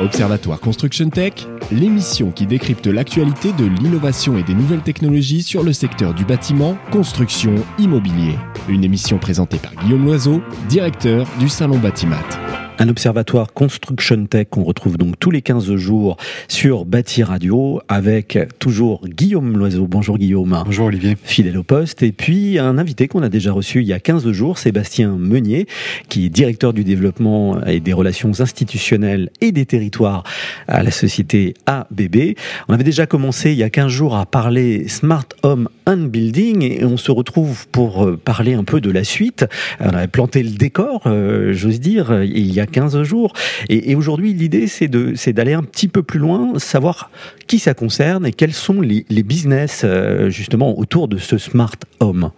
Observatoire 0.00 0.60
Construction 0.60 1.08
Tech, 1.08 1.34
l'émission 1.70 2.32
qui 2.32 2.46
décrypte 2.46 2.86
l'actualité 2.86 3.52
de 3.52 3.64
l'innovation 3.64 4.36
et 4.36 4.42
des 4.42 4.54
nouvelles 4.54 4.82
technologies 4.82 5.42
sur 5.42 5.62
le 5.62 5.72
secteur 5.72 6.14
du 6.14 6.24
bâtiment, 6.24 6.76
construction, 6.90 7.54
immobilier. 7.78 8.36
Une 8.68 8.84
émission 8.84 9.18
présentée 9.18 9.58
par 9.58 9.74
Guillaume 9.74 10.04
Loiseau, 10.04 10.42
directeur 10.68 11.26
du 11.38 11.48
Salon 11.48 11.78
Batimat. 11.78 12.43
Un 12.80 12.88
observatoire 12.88 13.52
Construction 13.52 14.26
Tech 14.26 14.48
qu'on 14.50 14.64
retrouve 14.64 14.98
donc 14.98 15.16
tous 15.20 15.30
les 15.30 15.42
15 15.42 15.76
jours 15.76 16.16
sur 16.48 16.84
Bâti 16.84 17.22
Radio 17.22 17.80
avec 17.86 18.36
toujours 18.58 19.06
Guillaume 19.06 19.56
Loiseau. 19.56 19.86
Bonjour 19.86 20.18
Guillaume. 20.18 20.60
Bonjour 20.66 20.86
Olivier. 20.86 21.16
Fidèle 21.22 21.56
au 21.56 21.62
poste. 21.62 22.02
Et 22.02 22.10
puis 22.10 22.58
un 22.58 22.76
invité 22.76 23.06
qu'on 23.06 23.22
a 23.22 23.28
déjà 23.28 23.52
reçu 23.52 23.80
il 23.82 23.86
y 23.86 23.92
a 23.92 24.00
15 24.00 24.28
jours, 24.32 24.58
Sébastien 24.58 25.16
Meunier, 25.16 25.68
qui 26.08 26.26
est 26.26 26.30
directeur 26.30 26.72
du 26.72 26.82
développement 26.82 27.64
et 27.64 27.78
des 27.78 27.92
relations 27.92 28.40
institutionnelles 28.40 29.30
et 29.40 29.52
des 29.52 29.66
territoires 29.66 30.24
à 30.66 30.82
la 30.82 30.90
société 30.90 31.54
ABB. 31.66 32.34
On 32.68 32.74
avait 32.74 32.82
déjà 32.82 33.06
commencé 33.06 33.52
il 33.52 33.58
y 33.58 33.62
a 33.62 33.70
15 33.70 33.88
jours 33.88 34.16
à 34.16 34.26
parler 34.26 34.88
Smart 34.88 35.26
Home 35.44 35.68
and 35.86 36.08
Building 36.08 36.62
et 36.62 36.84
on 36.84 36.96
se 36.96 37.12
retrouve 37.12 37.68
pour 37.68 38.04
euh, 38.04 38.16
parler 38.16 38.54
un 38.54 38.64
peu 38.64 38.80
de 38.80 38.90
la 38.90 39.04
suite. 39.04 39.46
On 39.78 39.90
avait 39.90 40.08
planté 40.08 40.42
le 40.42 40.50
décor, 40.50 41.02
euh, 41.06 41.52
j'ose 41.52 41.78
dire, 41.78 42.24
il 42.24 42.52
y 42.52 42.58
a 42.58 42.63
15 42.66 43.02
jours. 43.02 43.32
Et, 43.68 43.94
aujourd'hui, 43.94 44.34
l'idée, 44.34 44.66
c'est 44.66 44.88
d'aller 44.88 45.54
un 45.54 45.62
petit 45.62 45.88
peu 45.88 46.02
plus 46.02 46.18
loin, 46.18 46.58
savoir 46.58 47.10
qui 47.46 47.58
ça 47.58 47.74
concerne 47.74 48.26
et 48.26 48.32
quels 48.32 48.52
sont 48.52 48.80
les, 48.80 49.04
business, 49.22 49.82
euh, 49.84 50.28
justement, 50.30 50.78
autour 50.78 51.08
de 51.08 51.18
ce 51.18 51.38
smart 51.38 51.76
home. 52.00 52.30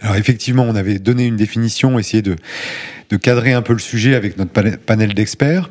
Alors 0.00 0.16
effectivement, 0.16 0.64
on 0.64 0.74
avait 0.74 0.98
donné 0.98 1.26
une 1.26 1.36
définition, 1.36 1.98
essayé 1.98 2.22
de, 2.22 2.36
cadrer 3.18 3.52
un 3.52 3.62
peu 3.62 3.74
le 3.74 3.78
sujet 3.78 4.14
avec 4.14 4.38
notre 4.38 4.50
panel 4.78 5.14
d'experts. 5.14 5.68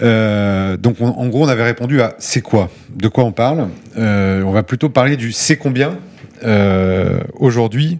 Euh, 0.00 0.76
donc 0.76 1.00
en 1.00 1.26
gros, 1.26 1.44
on 1.44 1.48
avait 1.48 1.64
répondu 1.64 2.00
à 2.00 2.14
c'est 2.18 2.40
quoi? 2.40 2.70
De 2.94 3.08
quoi 3.08 3.24
on 3.24 3.32
parle 3.32 3.68
euh, 3.98 4.42
On 4.42 4.52
va 4.52 4.62
plutôt 4.62 4.88
parler 4.88 5.16
du 5.16 5.32
c'est 5.32 5.56
combien? 5.56 5.98
aujourd'hui 7.40 7.98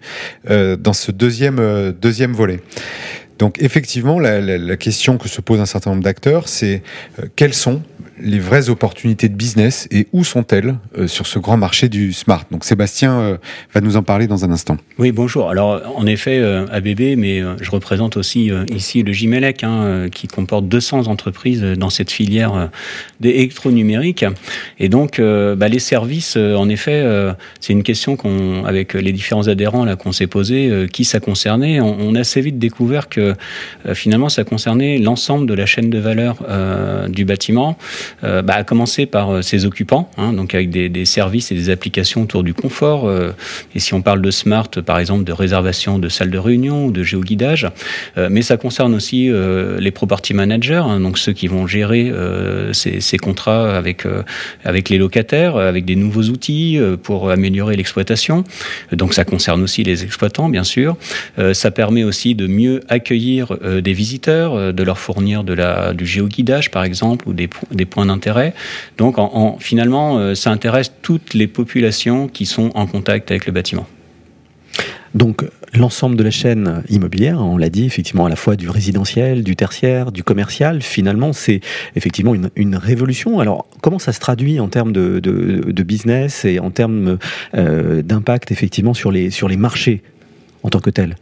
dans 0.48 0.92
ce 0.92 1.10
deuxième, 1.10 1.92
deuxième 2.00 2.32
volet. 2.32 2.60
Donc 3.38 3.62
effectivement, 3.62 4.18
la, 4.18 4.76
question 4.76 5.16
que 5.16 5.28
se 5.28 5.40
pose 5.40 5.60
un 5.60 5.66
certain 5.66 5.90
nombre 5.90 6.02
d'acteurs, 6.02 6.48
c'est 6.48 6.82
euh, 7.18 7.26
quels 7.36 7.54
sont 7.54 7.82
les 8.20 8.40
vraies 8.40 8.68
opportunités 8.68 9.28
de 9.28 9.34
business 9.34 9.86
et 9.92 10.08
où 10.12 10.24
sont-elles 10.24 10.74
euh, 10.98 11.06
sur 11.06 11.26
ce 11.28 11.38
grand 11.38 11.56
marché 11.56 11.88
du 11.88 12.12
smart? 12.12 12.44
Donc 12.50 12.64
Sébastien 12.64 13.20
euh, 13.20 13.36
va 13.72 13.80
nous 13.80 13.96
en 13.96 14.02
parler 14.02 14.26
dans 14.26 14.44
un 14.44 14.50
instant. 14.50 14.76
Oui, 14.98 15.12
bonjour. 15.12 15.50
Alors 15.50 15.80
en 15.96 16.04
effet, 16.06 16.42
ABB, 16.72 17.16
mais 17.16 17.42
je 17.60 17.70
représente 17.70 18.16
aussi 18.16 18.50
ici 18.72 19.02
le 19.02 19.12
Gimelec, 19.12 19.62
hein, 19.62 20.08
qui 20.10 20.26
comporte 20.26 20.66
200 20.66 21.06
entreprises 21.06 21.62
dans 21.62 21.90
cette 21.90 22.10
filière 22.10 22.70
d'électronumérique. 23.20 24.24
Et 24.80 24.88
donc 24.88 25.20
bah, 25.20 25.68
les 25.68 25.78
services, 25.78 26.36
en 26.36 26.68
effet, 26.68 27.04
c'est 27.60 27.72
une 27.72 27.84
question 27.84 28.16
qu'on, 28.16 28.64
avec 28.64 28.94
les 28.94 29.12
différents 29.12 29.46
adhérents 29.46 29.84
là 29.84 29.96
qu'on 29.96 30.12
s'est 30.12 30.26
posé, 30.26 30.86
qui 30.92 31.04
ça 31.04 31.20
concernait. 31.20 31.80
On, 31.80 32.14
a 32.14 32.20
assez 32.20 32.40
vite 32.40 32.58
découvert 32.58 33.08
que 33.08 33.27
finalement 33.94 34.28
ça 34.28 34.44
concernait 34.44 34.98
l'ensemble 34.98 35.46
de 35.46 35.54
la 35.54 35.66
chaîne 35.66 35.90
de 35.90 35.98
valeur 35.98 36.36
du 37.08 37.24
bâtiment. 37.24 37.76
Euh, 38.24 38.42
bah, 38.42 38.54
à 38.54 38.64
commencer 38.64 39.06
par 39.06 39.30
euh, 39.30 39.42
ses 39.42 39.64
occupants, 39.64 40.10
hein, 40.16 40.32
donc 40.32 40.54
avec 40.54 40.70
des, 40.70 41.04
services 41.04 41.52
et 41.52 41.54
des 41.54 41.70
applications 41.70 42.22
autour 42.22 42.42
du 42.42 42.54
confort. 42.54 43.08
Euh, 43.08 43.32
et 43.74 43.80
si 43.80 43.94
on 43.94 44.02
parle 44.02 44.20
de 44.22 44.30
smart, 44.30 44.68
par 44.84 44.98
exemple, 44.98 45.24
de 45.24 45.32
réservation 45.32 45.98
de 45.98 46.08
salles 46.08 46.30
de 46.30 46.38
réunion 46.38 46.86
ou 46.86 46.92
de 46.92 47.02
géoguidage, 47.02 47.68
mais 48.16 48.42
ça 48.42 48.56
concerne 48.56 48.94
aussi 48.94 49.30
les 49.78 49.90
property 49.90 50.34
managers, 50.34 50.82
hein, 50.84 51.00
donc 51.00 51.18
ceux 51.18 51.32
qui 51.32 51.46
vont 51.46 51.66
gérer 51.66 52.12
ces, 52.72 53.18
contrats 53.18 53.76
avec 53.76 54.88
les 54.88 54.98
locataires, 54.98 55.56
avec 55.56 55.84
des 55.84 55.96
nouveaux 55.96 56.24
outils 56.24 56.78
pour 57.02 57.30
améliorer 57.30 57.76
l'exploitation. 57.76 58.44
Donc 58.92 59.14
ça 59.14 59.24
concerne 59.24 59.62
aussi 59.62 59.84
les 59.84 60.04
exploitants, 60.04 60.48
bien 60.48 60.64
sûr. 60.64 60.96
ça 61.52 61.70
permet 61.70 62.04
aussi 62.04 62.34
de 62.34 62.46
mieux 62.46 62.80
accueillir 62.88 63.17
des 63.18 63.92
visiteurs, 63.92 64.72
de 64.72 64.82
leur 64.82 64.98
fournir 64.98 65.44
de 65.44 65.52
la, 65.52 65.92
du 65.92 66.06
géoguidage, 66.06 66.70
par 66.70 66.84
exemple, 66.84 67.28
ou 67.28 67.32
des, 67.32 67.48
points 67.48 68.06
d'intérêt. 68.06 68.54
Donc 68.96 69.18
en, 69.18 69.58
finalement, 69.58 70.18
euh, 70.18 70.34
ça 70.34 70.50
intéresse 70.50 70.92
toutes 71.02 71.34
les 71.34 71.46
populations 71.46 72.28
qui 72.28 72.46
sont 72.46 72.70
en 72.74 72.86
contact 72.86 73.30
avec 73.30 73.46
le 73.46 73.52
bâtiment. 73.52 73.86
Donc 75.14 75.44
l'ensemble 75.72 76.16
de 76.16 76.22
la 76.22 76.30
chaîne 76.30 76.82
immobilière, 76.90 77.40
on 77.40 77.56
l'a 77.56 77.70
dit 77.70 77.84
effectivement 77.84 78.26
à 78.26 78.28
la 78.28 78.36
fois 78.36 78.56
du 78.56 78.68
résidentiel, 78.68 79.42
du 79.42 79.56
tertiaire, 79.56 80.12
du 80.12 80.22
commercial, 80.22 80.82
finalement 80.82 81.32
c'est 81.32 81.60
effectivement 81.96 82.34
une, 82.34 82.76
révolution. 82.76 83.40
Alors 83.40 83.66
comment 83.80 83.98
ça 83.98 84.12
se 84.12 84.20
traduit 84.20 84.60
en 84.60 84.68
termes 84.68 84.92
de, 84.92 85.82
business 85.82 86.44
et 86.44 86.58
en 86.58 86.70
termes 86.70 87.18
euh, 87.54 88.02
d'impact 88.02 88.52
effectivement 88.52 88.92
sur 88.92 89.10
les, 89.10 89.30
sur 89.30 89.48
les 89.48 89.56
marchés 89.56 90.02
en 90.62 90.68
tant 90.68 90.80
que 90.80 90.90
tels? 90.90 91.16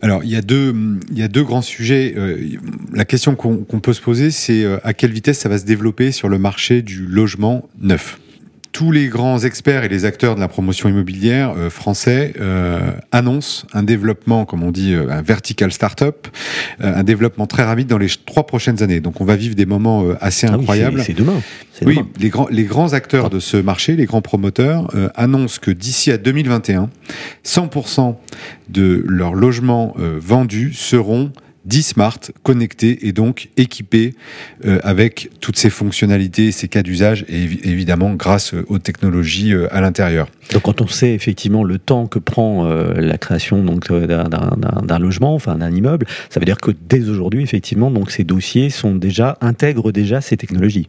Alors, 0.00 0.22
il 0.22 0.30
y, 0.30 0.36
a 0.36 0.42
deux, 0.42 0.74
il 1.10 1.18
y 1.18 1.22
a 1.22 1.28
deux 1.28 1.42
grands 1.42 1.62
sujets. 1.62 2.14
Euh, 2.16 2.36
la 2.92 3.04
question 3.04 3.34
qu'on 3.34 3.80
peut 3.80 3.92
se 3.92 4.00
poser, 4.00 4.30
c'est 4.30 4.62
euh, 4.62 4.78
à 4.84 4.94
quelle 4.94 5.10
vitesse 5.10 5.38
ça 5.38 5.48
va 5.48 5.58
se 5.58 5.64
développer 5.64 6.12
sur 6.12 6.28
le 6.28 6.38
marché 6.38 6.82
du 6.82 7.04
logement 7.04 7.68
neuf? 7.80 8.20
Tous 8.72 8.92
les 8.92 9.08
grands 9.08 9.38
experts 9.40 9.84
et 9.84 9.88
les 9.88 10.04
acteurs 10.04 10.34
de 10.34 10.40
la 10.40 10.48
promotion 10.48 10.88
immobilière 10.88 11.54
euh, 11.56 11.70
français 11.70 12.34
euh, 12.40 12.92
annoncent 13.12 13.66
un 13.72 13.82
développement, 13.82 14.44
comme 14.44 14.62
on 14.62 14.70
dit, 14.70 14.94
un 14.94 15.22
vertical 15.22 15.72
startup, 15.72 16.28
un 16.80 17.02
développement 17.02 17.46
très 17.46 17.64
rapide 17.64 17.88
dans 17.88 17.98
les 17.98 18.08
trois 18.08 18.46
prochaines 18.46 18.82
années. 18.82 19.00
Donc 19.00 19.20
on 19.20 19.24
va 19.24 19.36
vivre 19.36 19.54
des 19.54 19.66
moments 19.66 20.04
assez 20.20 20.46
ah 20.46 20.54
incroyables. 20.54 21.02
c'est 21.02 21.14
demain. 21.14 21.40
Oui, 21.82 22.00
les 22.18 22.28
grands, 22.28 22.48
les 22.50 22.64
grands 22.64 22.92
acteurs 22.92 23.30
de 23.30 23.40
ce 23.40 23.56
marché, 23.56 23.94
les 23.96 24.06
grands 24.06 24.22
promoteurs, 24.22 24.88
annoncent 25.14 25.58
que 25.60 25.70
d'ici 25.70 26.10
à 26.10 26.18
2021, 26.18 26.90
100% 27.44 28.16
de 28.68 29.04
leurs 29.06 29.34
logements 29.34 29.94
vendus 29.96 30.72
seront 30.74 31.32
10 31.64 31.82
smart, 31.82 32.18
connectés 32.42 33.06
et 33.06 33.12
donc 33.12 33.50
équipés 33.56 34.14
euh, 34.64 34.78
avec 34.82 35.30
toutes 35.40 35.56
ces 35.56 35.70
fonctionnalités, 35.70 36.52
ces 36.52 36.68
cas 36.68 36.82
d'usage 36.82 37.24
et 37.28 37.42
évidemment 37.42 38.14
grâce 38.14 38.54
aux 38.68 38.78
technologies 38.78 39.52
euh, 39.52 39.68
à 39.70 39.80
l'intérieur. 39.80 40.28
Donc 40.52 40.62
quand 40.62 40.80
on 40.80 40.86
sait 40.86 41.12
effectivement 41.12 41.64
le 41.64 41.78
temps 41.78 42.06
que 42.06 42.18
prend 42.18 42.66
euh, 42.66 42.94
la 42.94 43.18
création 43.18 43.62
donc 43.62 43.92
d'un 43.92 44.98
logement, 44.98 45.34
enfin 45.34 45.56
d'un 45.56 45.70
immeuble, 45.70 46.06
ça 46.30 46.40
veut 46.40 46.46
dire 46.46 46.58
que 46.58 46.70
dès 46.88 47.08
aujourd'hui 47.08 47.42
effectivement 47.42 47.90
donc 47.90 48.10
ces 48.10 48.24
dossiers 48.24 48.70
sont 48.70 48.94
déjà 48.94 49.36
intègrent 49.40 49.92
déjà 49.92 50.20
ces 50.20 50.36
technologies. 50.36 50.88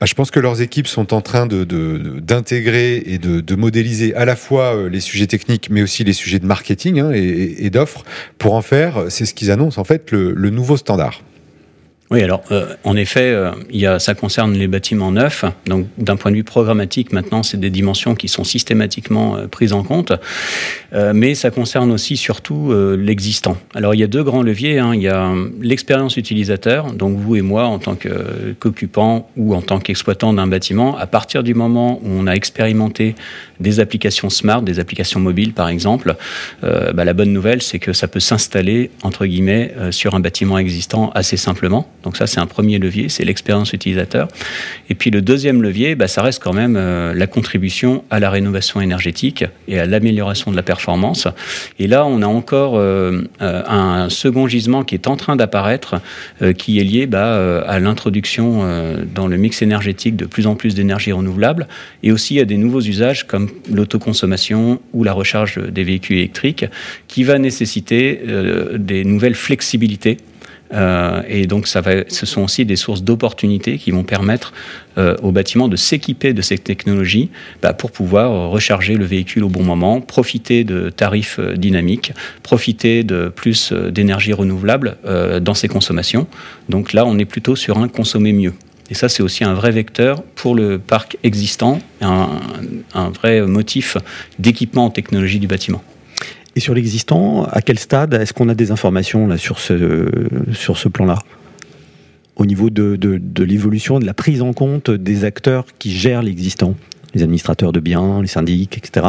Bah, 0.00 0.06
je 0.06 0.14
pense 0.14 0.30
que 0.30 0.40
leurs 0.40 0.60
équipes 0.60 0.86
sont 0.86 1.14
en 1.14 1.22
train 1.22 1.46
d'intégrer 1.46 3.02
et 3.06 3.18
de, 3.18 3.54
modéliser 3.54 4.14
à 4.14 4.24
la 4.24 4.36
fois 4.36 4.76
euh, 4.76 4.88
les 4.90 5.00
sujets 5.00 5.26
techniques, 5.26 5.70
mais 5.70 5.82
aussi 5.82 6.04
les 6.04 6.12
sujets 6.12 6.38
de 6.38 6.46
marketing 6.46 7.00
hein, 7.00 7.10
et, 7.14 7.70
d'offres, 7.70 8.04
pour 8.38 8.54
en 8.54 8.62
faire, 8.62 9.06
c'est 9.08 9.24
ce 9.24 9.32
qu'ils 9.32 9.50
annoncent 9.50 9.80
en 9.80 9.84
fait, 9.84 10.12
le 10.12 10.50
nouveau 10.50 10.76
standard. 10.76 11.22
Oui, 12.12 12.22
alors 12.22 12.42
euh, 12.52 12.74
en 12.84 12.96
effet, 12.96 13.32
euh, 13.32 13.50
y 13.70 13.84
a, 13.84 13.98
ça 13.98 14.14
concerne 14.14 14.52
les 14.52 14.68
bâtiments 14.68 15.10
neufs. 15.10 15.44
Donc 15.66 15.86
d'un 15.98 16.16
point 16.16 16.30
de 16.30 16.36
vue 16.36 16.44
programmatique, 16.44 17.12
maintenant, 17.12 17.42
c'est 17.42 17.58
des 17.58 17.70
dimensions 17.70 18.14
qui 18.14 18.28
sont 18.28 18.44
systématiquement 18.44 19.36
euh, 19.36 19.48
prises 19.48 19.72
en 19.72 19.82
compte. 19.82 20.12
mais 20.92 21.34
ça 21.34 21.50
concerne 21.50 21.90
aussi 21.90 22.16
surtout 22.16 22.72
l'existant. 22.96 23.58
Alors 23.74 23.94
il 23.94 24.00
y 24.00 24.04
a 24.04 24.06
deux 24.06 24.22
grands 24.22 24.42
leviers. 24.42 24.78
Hein. 24.78 24.94
Il 24.94 25.02
y 25.02 25.08
a 25.08 25.34
l'expérience 25.60 26.16
utilisateur, 26.16 26.92
donc 26.92 27.18
vous 27.18 27.36
et 27.36 27.42
moi 27.42 27.64
en 27.64 27.78
tant 27.78 27.96
qu'occupant 27.96 29.28
ou 29.36 29.54
en 29.54 29.62
tant 29.62 29.78
qu'exploitant 29.78 30.32
d'un 30.32 30.46
bâtiment, 30.46 30.96
à 30.96 31.06
partir 31.06 31.42
du 31.42 31.54
moment 31.54 32.00
où 32.02 32.08
on 32.08 32.26
a 32.26 32.32
expérimenté 32.32 33.14
des 33.60 33.80
applications 33.80 34.30
smart, 34.30 34.62
des 34.62 34.78
applications 34.78 35.20
mobiles 35.20 35.52
par 35.52 35.68
exemple, 35.68 36.14
bah, 36.62 37.04
la 37.04 37.12
bonne 37.12 37.32
nouvelle, 37.32 37.62
c'est 37.62 37.78
que 37.78 37.92
ça 37.92 38.08
peut 38.08 38.20
s'installer 38.20 38.90
entre 39.02 39.26
guillemets 39.26 39.74
sur 39.90 40.14
un 40.14 40.20
bâtiment 40.20 40.56
existant 40.56 41.10
assez 41.14 41.36
simplement. 41.36 41.86
Donc 42.06 42.16
ça, 42.16 42.28
c'est 42.28 42.38
un 42.38 42.46
premier 42.46 42.78
levier, 42.78 43.08
c'est 43.08 43.24
l'expérience 43.24 43.72
utilisateur. 43.72 44.28
Et 44.88 44.94
puis 44.94 45.10
le 45.10 45.22
deuxième 45.22 45.60
levier, 45.60 45.96
bah, 45.96 46.06
ça 46.06 46.22
reste 46.22 46.40
quand 46.40 46.52
même 46.52 46.76
euh, 46.76 47.12
la 47.14 47.26
contribution 47.26 48.04
à 48.10 48.20
la 48.20 48.30
rénovation 48.30 48.80
énergétique 48.80 49.44
et 49.66 49.80
à 49.80 49.86
l'amélioration 49.86 50.52
de 50.52 50.56
la 50.56 50.62
performance. 50.62 51.26
Et 51.80 51.88
là, 51.88 52.06
on 52.06 52.22
a 52.22 52.26
encore 52.28 52.76
euh, 52.76 53.22
euh, 53.42 53.62
un 53.66 54.08
second 54.08 54.46
gisement 54.46 54.84
qui 54.84 54.94
est 54.94 55.08
en 55.08 55.16
train 55.16 55.34
d'apparaître, 55.34 55.96
qui 56.56 56.78
est 56.78 56.84
lié 56.84 57.06
bah, 57.06 57.64
à 57.66 57.80
l'introduction 57.80 58.62
dans 59.12 59.26
le 59.26 59.36
mix 59.36 59.62
énergétique 59.62 60.14
de 60.14 60.26
plus 60.26 60.46
en 60.46 60.54
plus 60.54 60.76
d'énergie 60.76 61.10
renouvelable 61.10 61.66
et 62.04 62.12
aussi 62.12 62.38
à 62.38 62.44
des 62.44 62.56
nouveaux 62.56 62.82
usages 62.82 63.26
comme 63.26 63.50
l'autoconsommation 63.72 64.80
ou 64.92 65.02
la 65.02 65.12
recharge 65.12 65.58
des 65.58 65.82
véhicules 65.82 66.18
électriques, 66.18 66.66
qui 67.08 67.24
va 67.24 67.38
nécessiter 67.38 68.20
des 68.78 69.04
nouvelles 69.04 69.34
flexibilités 69.34 70.18
euh, 70.72 71.22
et 71.28 71.46
donc, 71.46 71.66
ce 71.66 72.26
sont 72.26 72.42
aussi 72.42 72.64
des 72.64 72.76
sources 72.76 73.02
d'opportunités 73.02 73.78
qui 73.78 73.90
vont 73.90 74.04
permettre 74.04 74.52
euh, 74.98 75.16
aux 75.22 75.32
bâtiments 75.32 75.68
de 75.68 75.76
s'équiper 75.76 76.32
de 76.32 76.42
ces 76.42 76.58
technologies 76.58 77.30
bah, 77.62 77.72
pour 77.72 77.90
pouvoir 77.90 78.50
recharger 78.50 78.94
le 78.94 79.04
véhicule 79.04 79.44
au 79.44 79.48
bon 79.48 79.62
moment, 79.62 80.00
profiter 80.00 80.64
de 80.64 80.90
tarifs 80.90 81.38
euh, 81.38 81.56
dynamiques, 81.56 82.12
profiter 82.42 83.04
de 83.04 83.28
plus 83.34 83.72
d'énergie 83.72 84.32
renouvelable 84.32 84.96
dans 85.40 85.54
ses 85.54 85.68
consommations. 85.68 86.26
Donc 86.68 86.92
là, 86.92 87.04
on 87.06 87.18
est 87.18 87.24
plutôt 87.24 87.56
sur 87.56 87.78
un 87.78 87.88
consommer 87.88 88.32
mieux. 88.32 88.54
Et 88.90 88.94
ça, 88.94 89.08
c'est 89.08 89.22
aussi 89.22 89.44
un 89.44 89.54
vrai 89.54 89.72
vecteur 89.72 90.22
pour 90.22 90.54
le 90.54 90.78
parc 90.78 91.18
existant, 91.22 91.80
un, 92.00 92.28
un 92.94 93.10
vrai 93.10 93.42
motif 93.42 93.96
d'équipement 94.38 94.86
en 94.86 94.90
technologie 94.90 95.40
du 95.40 95.46
bâtiment. 95.46 95.82
Et 96.56 96.60
sur 96.60 96.74
l'existant, 96.74 97.44
à 97.44 97.60
quel 97.60 97.78
stade 97.78 98.14
est-ce 98.14 98.32
qu'on 98.32 98.48
a 98.48 98.54
des 98.54 98.70
informations 98.70 99.26
là, 99.26 99.36
sur 99.36 99.58
ce, 99.58 100.10
sur 100.52 100.78
ce 100.78 100.88
plan-là? 100.88 101.18
Au 102.36 102.46
niveau 102.46 102.70
de, 102.70 102.96
de, 102.96 103.18
de 103.22 103.44
l'évolution, 103.44 103.98
de 103.98 104.06
la 104.06 104.14
prise 104.14 104.40
en 104.42 104.52
compte 104.52 104.90
des 104.90 105.24
acteurs 105.24 105.66
qui 105.78 105.92
gèrent 105.92 106.22
l'existant 106.22 106.74
les 107.14 107.22
administrateurs 107.22 107.72
de 107.72 107.80
biens, 107.80 108.20
les 108.20 108.28
syndics, 108.28 108.76
etc. 108.76 109.06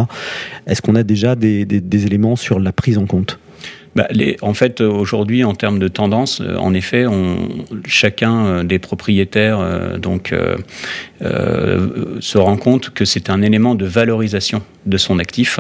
Est-ce 0.65 0.81
qu'on 0.81 0.95
a 0.95 1.03
déjà 1.03 1.35
des, 1.35 1.65
des, 1.65 1.81
des 1.81 2.05
éléments 2.05 2.35
sur 2.35 2.59
la 2.59 2.71
prise 2.71 2.97
en 2.97 3.05
compte? 3.05 3.39
Bah, 3.97 4.05
les, 4.11 4.37
en 4.43 4.53
fait, 4.53 4.79
aujourd'hui, 4.79 5.43
en 5.43 5.55
termes 5.55 5.79
de 5.79 5.87
tendance, 5.87 6.39
euh, 6.39 6.55
en 6.57 6.75
effet, 6.75 7.07
on, 7.07 7.49
chacun 7.87 8.45
euh, 8.45 8.63
des 8.63 8.77
propriétaires 8.77 9.57
euh, 9.59 9.97
donc 9.97 10.33
euh, 10.33 10.57
se 12.19 12.37
rend 12.37 12.57
compte 12.57 12.91
que 12.91 13.05
c'est 13.05 13.31
un 13.31 13.41
élément 13.41 13.73
de 13.73 13.85
valorisation 13.87 14.61
de 14.85 14.97
son 14.97 15.17
actif, 15.17 15.59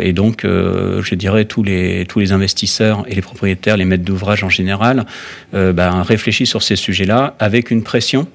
et 0.00 0.12
donc, 0.12 0.44
je 0.44 1.14
dirais, 1.14 1.44
tous 1.44 1.62
les 1.62 2.06
tous 2.08 2.18
les 2.18 2.32
investisseurs 2.32 3.04
et 3.06 3.14
les 3.14 3.20
propriétaires, 3.20 3.76
les 3.76 3.84
maîtres 3.84 4.04
d'ouvrage 4.04 4.42
en 4.42 4.48
général, 4.48 5.04
bah, 5.52 6.02
réfléchissent 6.02 6.48
sur 6.48 6.62
ces 6.62 6.74
sujets-là 6.74 7.36
avec 7.38 7.70
une 7.70 7.84
pression 7.84 8.26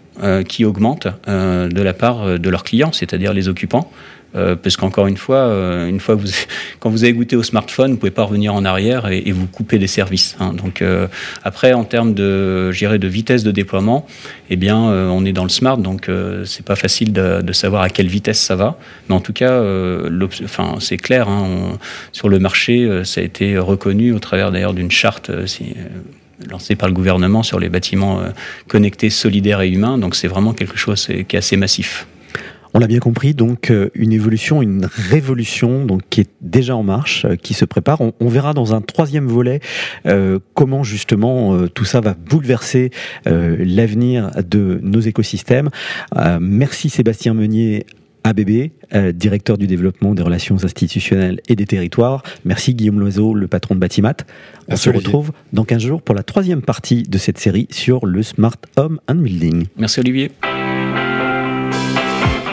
qui 0.47 0.65
augmente 0.65 1.07
de 1.27 1.81
la 1.81 1.93
part 1.93 2.39
de 2.39 2.49
leurs 2.49 2.63
clients, 2.63 2.91
c'est-à-dire 2.91 3.33
les 3.33 3.47
occupants. 3.47 3.91
Euh, 4.35 4.55
parce 4.55 4.77
qu'encore 4.77 5.05
une 5.05 5.17
fois, 5.17 5.37
euh, 5.37 5.87
une 5.87 5.99
fois 5.99 6.17
quand 6.79 6.89
vous 6.89 7.03
avez 7.03 7.13
goûté 7.13 7.35
au 7.35 7.43
smartphone, 7.43 7.91
vous 7.91 7.97
pouvez 7.97 8.11
pas 8.11 8.23
revenir 8.23 8.55
en 8.55 8.65
arrière 8.65 9.07
et, 9.07 9.31
vous 9.31 9.45
couper 9.45 9.77
des 9.77 9.87
services. 9.87 10.35
Hein. 10.39 10.53
Donc 10.53 10.81
euh, 10.81 11.07
après, 11.43 11.73
en 11.73 11.83
termes 11.83 12.13
de, 12.13 12.71
de 12.71 13.07
vitesse 13.07 13.43
de 13.43 13.51
déploiement, 13.51 14.07
eh 14.49 14.55
bien, 14.55 14.77
on 14.77 15.25
est 15.25 15.33
dans 15.33 15.43
le 15.43 15.49
smart, 15.49 15.77
donc 15.77 16.09
c'est 16.45 16.65
pas 16.65 16.75
facile 16.75 17.13
de, 17.13 17.53
savoir 17.53 17.83
à 17.83 17.89
quelle 17.89 18.07
vitesse 18.07 18.39
ça 18.39 18.55
va. 18.55 18.77
Mais 19.07 19.15
en 19.15 19.21
tout 19.21 19.33
cas, 19.33 19.63
enfin, 20.43 20.75
c'est 20.79 20.97
clair. 20.97 21.27
Hein, 21.27 21.77
sur 22.11 22.29
le 22.29 22.39
marché, 22.39 23.01
ça 23.03 23.21
a 23.21 23.23
été 23.23 23.57
reconnu 23.57 24.13
au 24.13 24.19
travers 24.19 24.51
d'ailleurs 24.51 24.73
d'une 24.73 24.91
charte. 24.91 25.31
Lancée 26.49 26.75
par 26.75 26.87
le 26.89 26.93
gouvernement 26.93 27.43
sur 27.43 27.59
les 27.59 27.69
bâtiments 27.69 28.21
connectés, 28.67 29.09
solidaires 29.09 29.61
et 29.61 29.69
humains. 29.69 29.97
Donc 29.97 30.15
c'est 30.15 30.27
vraiment 30.27 30.53
quelque 30.53 30.77
chose 30.77 31.05
qui 31.05 31.35
est 31.35 31.39
assez 31.39 31.57
massif. 31.57 32.07
On 32.75 32.79
l'a 32.79 32.87
bien 32.87 32.99
compris, 32.99 33.35
donc 33.35 33.69
euh, 33.69 33.89
une 33.93 34.11
évolution, 34.11 34.63
une 34.63 34.89
révolution, 34.91 35.85
donc 35.85 36.01
qui 36.09 36.21
est 36.21 36.29
déjà 36.41 36.75
en 36.75 36.81
marche, 36.81 37.23
euh, 37.25 37.35
qui 37.35 37.53
se 37.53 37.65
prépare. 37.65 38.01
On, 38.01 38.27
verra 38.27 38.55
dans 38.55 38.73
un 38.73 38.81
troisième 38.81 39.27
volet 39.27 39.59
euh, 40.07 40.39
comment 40.55 40.83
justement 40.83 41.53
euh, 41.53 41.67
tout 41.67 41.85
ça 41.85 42.01
va 42.01 42.15
bouleverser 42.15 42.89
l'avenir 43.25 44.31
de 44.43 44.79
nos 44.81 45.01
écosystèmes. 45.01 45.69
merci 46.39 46.89
Sébastien 46.89 47.35
Meunier. 47.35 47.85
ABB, 48.23 48.71
directeur 49.13 49.57
du 49.57 49.67
développement 49.67 50.13
des 50.15 50.23
relations 50.23 50.63
institutionnelles 50.63 51.41
et 51.49 51.55
des 51.55 51.65
territoires. 51.65 52.23
Merci 52.45 52.73
Guillaume 52.73 52.99
Loiseau, 52.99 53.33
le 53.33 53.47
patron 53.47 53.75
de 53.75 53.79
Batimat. 53.79 54.17
On 54.67 54.75
se 54.75 54.89
retrouve 54.89 55.31
dans 55.51 55.65
15 55.65 55.81
jours 55.81 56.01
pour 56.01 56.15
la 56.15 56.23
troisième 56.23 56.61
partie 56.61 57.03
de 57.03 57.17
cette 57.17 57.37
série 57.37 57.67
sur 57.69 58.05
le 58.05 58.23
Smart 58.23 58.55
Home 58.77 58.99
and 59.09 59.15
Building. 59.15 59.65
Merci 59.77 59.99
Olivier. 59.99 60.31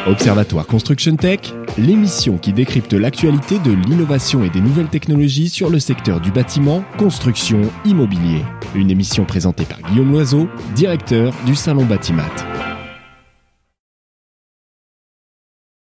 Observatoire 0.06 0.66
Construction 0.66 1.14
Tech, 1.16 1.40
l'émission 1.76 2.38
qui 2.38 2.54
décrypte 2.54 2.94
l'actualité 2.94 3.58
de 3.58 3.70
l'innovation 3.70 4.42
et 4.42 4.48
des 4.48 4.60
nouvelles 4.60 4.88
technologies 4.88 5.50
sur 5.50 5.68
le 5.68 5.78
secteur 5.78 6.20
du 6.20 6.32
bâtiment, 6.32 6.82
construction, 6.96 7.60
immobilier. 7.84 8.42
Une 8.74 8.90
émission 8.90 9.24
présentée 9.26 9.64
par 9.64 9.78
Guillaume 9.90 10.10
Loiseau, 10.10 10.48
directeur 10.74 11.34
du 11.44 11.54
Salon 11.54 11.84
Batimat. 11.84 12.49